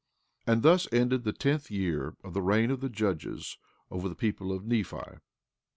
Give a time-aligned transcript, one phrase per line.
[0.47, 3.59] 15:19 And thus ended the tenth year of the reign of the judges
[3.91, 4.97] over the people of Nephi.